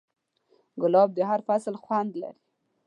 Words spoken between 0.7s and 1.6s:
ګلاب د هر